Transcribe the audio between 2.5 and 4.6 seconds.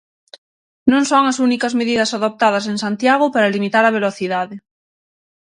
en Santiago para limitar a velocidade.